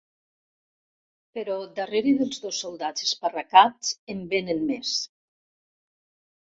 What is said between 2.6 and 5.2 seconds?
soldats esparracats en vénen més.